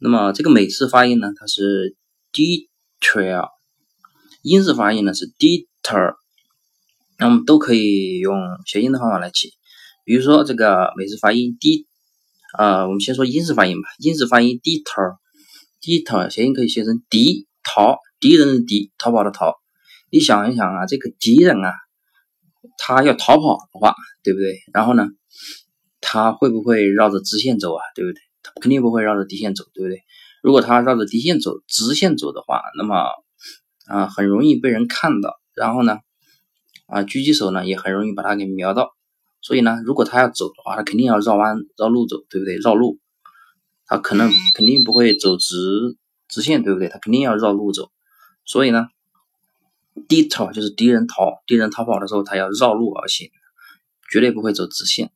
[0.00, 1.94] 那么这个美式发音呢，它是
[2.32, 3.50] detour，
[4.42, 6.16] 英式发音呢是 detour。
[7.18, 8.36] 那我们都可以用
[8.66, 9.52] 谐音的方法来记，
[10.02, 11.86] 比如说这个美式发音 d。
[12.56, 13.88] 啊，我们先说英式发音吧。
[13.98, 19.56] 英式发音 detour，detour 谐音可以写成敌逃，敌人的敌，逃跑的逃。
[20.10, 21.74] 你想一想啊，这个敌人啊，
[22.78, 24.56] 他要逃跑的话，对不对？
[24.72, 25.06] 然后呢，
[26.00, 27.82] 他会不会绕着直线走啊？
[27.94, 28.18] 对不对？
[28.42, 30.00] 他肯定不会绕着底线走，对不对？
[30.42, 33.04] 如果他绕着底线走，直线走的话，那么
[33.86, 35.34] 啊，很容易被人看到。
[35.54, 35.98] 然后呢，
[36.86, 38.95] 啊，狙击手呢也很容易把他给瞄到。
[39.46, 42.56] 所以呢，如果他要走的话，他肯定要绕弯、绕路走，对不对？
[42.56, 42.98] 绕路，
[43.86, 45.54] 他可能肯定不会走直
[46.26, 46.88] 直线，对不对？
[46.88, 47.92] 他肯定要绕路走。
[48.44, 48.88] 所以呢
[50.08, 53.30] ，detour 就是敌人逃，敌人逃跑的时候，他要绕路而行，
[54.10, 55.12] 绝对不会走直线。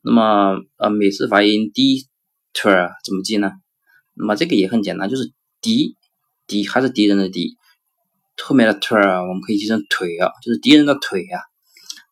[0.00, 3.52] 那么，呃，美式发音 detour 怎么记呢？
[4.14, 5.98] 那么这个也很简单，就是敌
[6.46, 7.58] 敌还是敌人的敌，
[8.42, 11.42] 后面的 tour 我们可以记成腿啊，就是敌人的腿呀。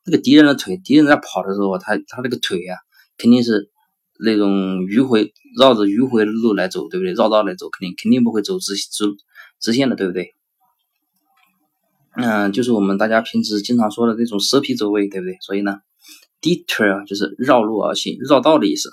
[0.04, 2.76] 那个敌人的腿，敌人在跑的时候，他他那个腿呀，
[3.18, 3.70] 肯定是
[4.18, 7.12] 那种迂回，绕着迂回的路来走，对不对？
[7.12, 9.04] 绕道来走，肯定肯定不会走直直
[9.60, 10.34] 直线的，对不对？
[12.16, 15.36] 嗯，就是我们大家平时经常说的那种蛇皮走位，对不对？
[15.42, 15.76] 所以呢
[16.40, 18.90] ，deter 就是绕路而行，绕道的意思。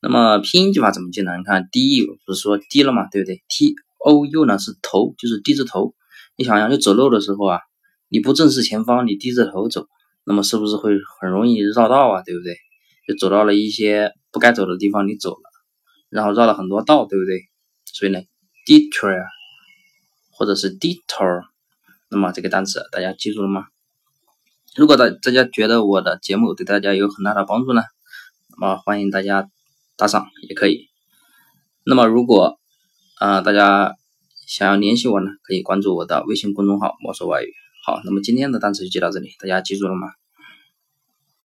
[0.00, 1.36] 那么拼音记法怎么记呢？
[1.38, 5.94] 你看 d 不是说 d 了嘛，对不对？t o u 呢是头，就是低着头。
[6.36, 7.60] 你想想，就走路的时候啊。
[8.08, 9.86] 你不正视前方，你低着头走，
[10.24, 12.22] 那么是不是会很容易绕道啊？
[12.22, 12.56] 对不对？
[13.06, 15.42] 就走到了一些不该走的地方，你走了，
[16.08, 17.40] 然后绕了很多道，对不对？
[17.84, 18.20] 所以呢
[18.66, 19.24] ，detour
[20.30, 21.42] 或者是 detour，
[22.10, 23.66] 那么这个单词大家记住了吗？
[24.74, 27.82] 如果大大家觉得我的节目对大家有很大的帮助呢，
[28.50, 29.48] 那么欢迎大家
[29.96, 30.88] 打赏也可以。
[31.84, 32.58] 那么如果
[33.18, 33.94] 啊大家
[34.46, 37.52] 想要联系我呢，可以关注我的微信公众号“魔兽外语”。
[37.86, 40.08] 好，那么今天的单词就记到这里，大家记住了吗？